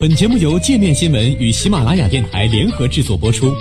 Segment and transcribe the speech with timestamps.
[0.00, 3.54] 本节目由界面新闻与喜马拉雅电台联合制作播出。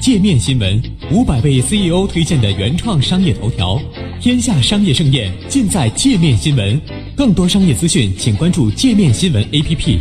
[0.00, 0.80] 界面新闻
[1.10, 3.82] 五百位 CEO 推荐的原创商业头条，
[4.20, 6.80] 天下商业盛宴尽在界面新闻。
[7.16, 9.98] 更多商业资讯，请关注界面新闻 APP。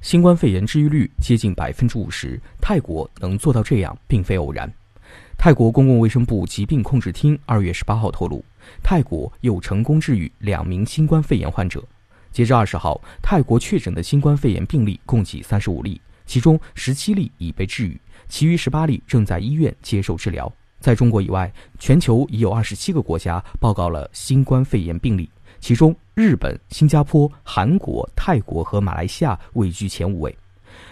[0.00, 4.72] 新冠肺炎治愈率接近百分之五十，泰国能做到这样，并非偶然。
[5.44, 8.42] 泰国公共卫生部疾病控制厅二月十八号透露，
[8.82, 11.84] 泰国又成功治愈两名新冠肺炎患者。
[12.32, 16.00] 截至二十号，泰国确诊的新冠肺炎病例共计三十五例。
[16.24, 20.50] 其中十七例已被治愈，其余十八例正在医院接受治疗。
[20.80, 25.28] 在中国以外，全球已有二十七个国家报告了新冠肺炎病例，
[25.60, 30.34] 其中日本、新加坡、韩国、泰国和马来西亚位居前五位。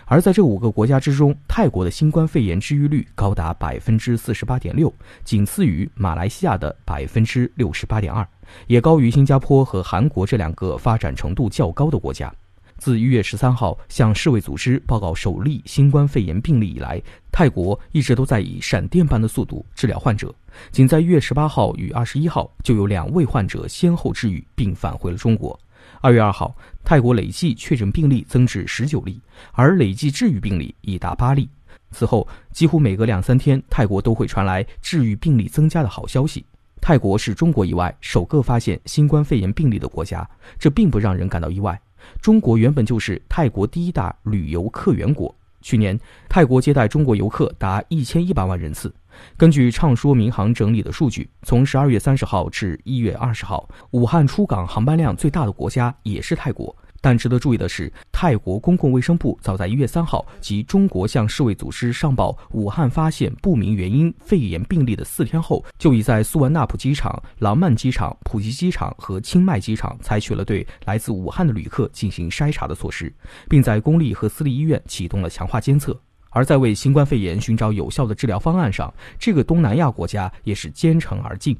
[0.04, 4.92] 而在这五个国家之中，泰国的新冠肺炎治愈率高达百分之四十八点六，
[5.24, 8.26] 仅次于马来西亚的百分之六十八点二，
[8.66, 12.32] 也高于新加坡和韩国这两个发展程度较高的国家。
[12.78, 20.34] 自一月十三号向世卫组织报告首例新冠肺炎病例以来，泰国一直都在以闪电般的速度治疗患者。
[20.72, 25.56] 仅在一月十八号与二十一号，就有两位患者先后治愈并返回了中国。
[26.00, 29.20] 二月二号，泰国累计确诊病例增至十九例，
[29.52, 31.48] 而累计治愈病例已达八例。
[31.90, 36.44] 此后，几乎每隔两三天，泰国都会传来治愈病例增加的好消息。
[36.80, 41.80] 泰国是中国以外首个发现新冠肺炎病例的国家，这并不让人感到意外。
[42.20, 45.32] 中国原本就是泰国第一大旅游客源国。
[45.62, 48.92] 去年，泰国接待中国游客达一千一百万人次。
[49.36, 56.74] 根据畅说民航整理的数据，从十二月三十号至一月二十号，武汉出港航班量最大的国家也是泰国。
[57.02, 73.12] 但值得注意的是，泰国公共卫生部早在一月三号及中国向世卫组织上报武汉发现不明原因肺炎病例的四天后，就已在苏万纳普机场、廊曼机场、普吉机场和清迈机场采取了对来自武汉的旅客进行筛查的措施，
[73.48, 76.00] 并在公立和私立医院启动了强化监测。
[76.30, 81.54] 而在为新冠肺炎寻找有效的治疗方案上，这个东南亚国家也是兼程而进。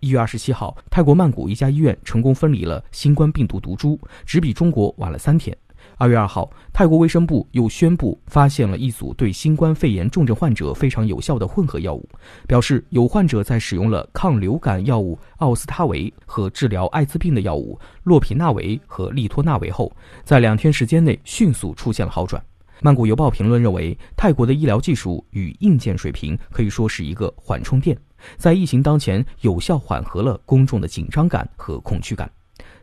[0.00, 5.56] 一月二十七号，泰国曼谷一家医院成功分离了新冠病毒毒株，只比中国晚了三天。
[5.96, 12.08] 二月二号，泰国卫生部又宣布发现了一组对新冠肺炎重症患者非常有效的混合药物，
[12.46, 19.90] 表示有患者在使用了抗流感药物奥司他韦和治疗艾滋病的药物洛匹那韦和利托那韦后，
[20.22, 22.40] 在两天时间内迅速出现了好转。
[22.80, 27.98] 曼谷邮报评论认为，泰国的医疗技术与硬件水平可以说是一个缓冲垫。
[28.36, 32.30] 在疫情当前，有效缓和了公众的紧张感和恐惧感。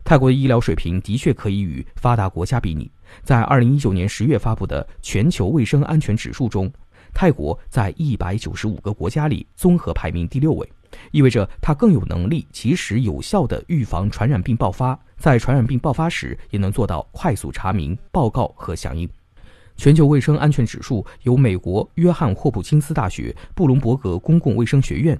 [0.04, 2.90] 泰国的医疗水平的确可以与发达国家比拟。
[3.22, 6.72] 在二零一九年十月发布的全球卫生安全指数中，
[7.12, 10.72] 泰国在一百九十五个国家里综合排名第六位，
[11.10, 19.08] 意味着它更有能力及时有效地预防传染病爆发，在传染病爆发时也能做到快速查明、报告和响应。
[19.76, 25.18] 全球卫生安全指数由美国约翰霍普金斯大学布隆伯格公共卫生学院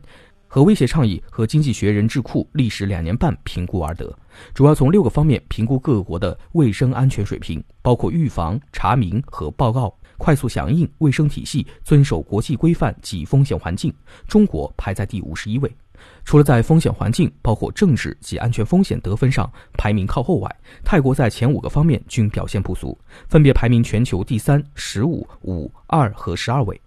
[0.48, 4.16] 和威胁倡议和经济学人智库历时两年半评估而得，
[4.54, 13.92] 主要从六个方面评估各国的卫生安全水平，包括预防、查明和报告、快速响应、卫生体系、遵守国际规范及风险环境。
[14.26, 15.74] 中国排在第五十一位。
[16.24, 22.96] 除了在风险环境，包括政治及安全风险得分上排名靠后外，泰国在前五个方面均表现不俗，
[23.28, 26.78] 分别排名全球第三、十五、五、二和十二位。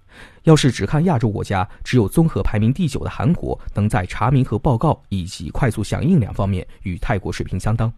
[0.43, 7.91] 要是只看亚洲国家，只有综合排名第九的韩国能在查明和报告以及快速响应两方面与泰国水平相当。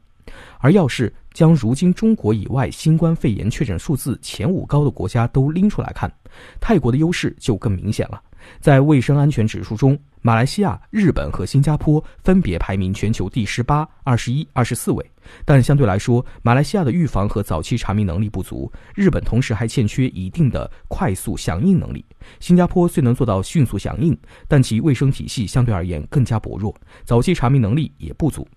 [0.60, 6.12] 而要是将如今中国以外新冠肺炎确诊数字前五高的国家都拎出来看，
[6.60, 8.22] 泰国的优势就更明显了。
[8.60, 15.12] 在卫生安全指数中，马来西亚、日本和新加坡分别排名全球第十八、二十一、二十四位。
[15.46, 22.04] 但相对来说，马来西亚的预防和早期查明能力不足，日本同时还欠缺一定的快速响应能力。
[22.40, 24.18] 新加坡虽能做到迅速响应，
[24.48, 26.76] 但其卫生体系相对而言更加薄弱，
[27.06, 28.48] 早期查明能力也不足。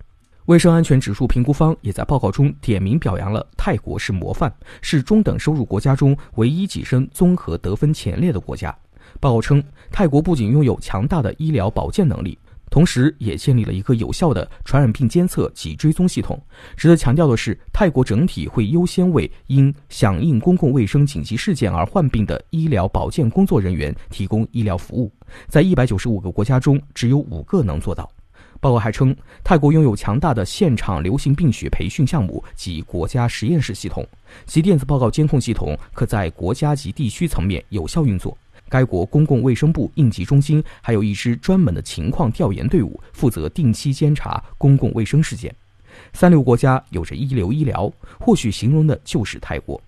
[0.46, 8.76] 卫生安全指数评估方也在报告中点名表扬了泰国是模范，是中等收入国家中唯一跻身综合得分前列的国家。
[9.18, 12.38] 报告称，泰国不仅拥有强大的医疗保健能力，
[12.68, 16.38] 同时也建立了一个有效的传染病监测及追踪系统。
[16.76, 25.10] 值得强调的是，泰国整体会优先为因响应公共卫生紧急事件而患病的医疗保健工作人员提供医疗服务。
[25.48, 28.06] 在一百九十五个国家中，只有五个能做到。
[28.60, 34.06] 报告还称，泰国拥有强大的现场流行病学培训项目及国家实验室系统，
[34.46, 38.36] 其电子报告监控系统可在国家级地区层面有效运作。
[38.68, 45.54] 该国公共卫生部应急中心还有一支专门的情况调研队伍，负责定期监察公共卫生事件。
[46.14, 49.80] 三流国家有着一流医疗，或许形容的就是泰国。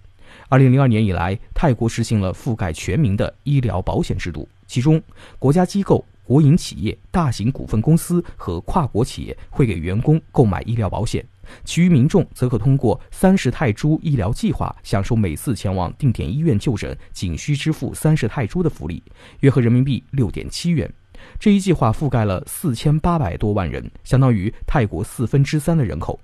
[0.49, 5.03] 二零零二年以来，泰国实行了覆盖全民的医疗保险制度，其中
[5.39, 6.05] 国家机构。
[6.27, 11.25] 国营企业、大型股份公司和跨国企业会给员工购买医疗保险，
[11.65, 19.01] 其余民众则可通过三十泰铢医疗计划享受每次前往定点医院就诊仅需支付三十泰铢的福利，
[19.41, 20.93] 约合人民币六点七元。
[21.39, 26.19] 这一计划覆盖了四千八百多万人，相当于泰国四分之三的人口。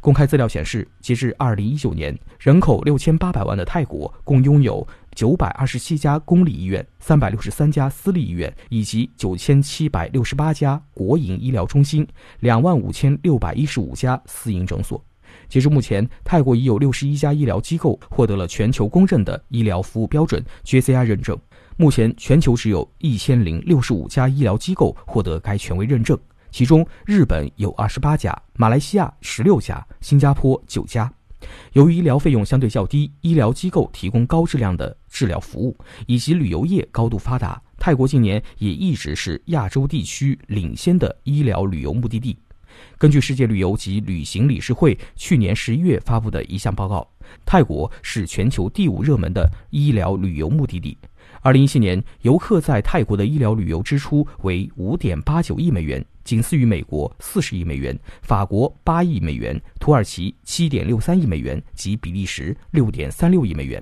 [0.00, 4.86] 公开资料显示，截至二零一九年，人口六千八百万的泰国共拥有
[5.16, 12.06] 九百二十七家公立医院、三百六十三家私立医院以及九千七百六十八家国营医疗中心、
[12.40, 15.02] 两万五千六百一十五家私营诊所。
[15.48, 21.36] 截至目前，泰国已有六十一家医疗机构获得了全球公认的医疗服务标准 JCI 认证。
[21.78, 26.18] 目前，全球只有一千零六十五家医疗机构获得该权威认证。
[26.50, 31.10] 其中，日本有二十八家，马来西亚十六家，新加坡九家。
[31.72, 42.36] 由于医疗费用相对较低，医疗机构提供高质量的治疗服务，以及旅游业高度发达，泰国近年也一直是亚洲地区领先的医疗旅游目的地。
[42.98, 47.08] 根据世界旅游及旅行理事会去年十一月发布的一项报告，
[47.44, 50.96] 泰国是全球第五热门的医疗旅游目的地。
[51.46, 63.80] 二零一七年，游客在泰国的医疗旅游支出为五点八九亿美元，仅次于美国四十亿美元、法国八亿美元、土耳其七点六三亿美元及比利时六点三六亿美元。